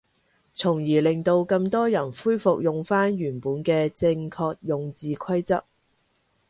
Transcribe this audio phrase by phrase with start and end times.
[0.55, 5.63] 從而令到更多人恢復用返原本嘅正確用字規則